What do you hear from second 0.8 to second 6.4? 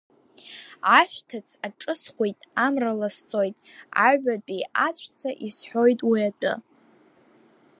Ашәҭыц аҿысхуеит, амра ласҵоит, аҩбатәи аҵәца исҳәоит уи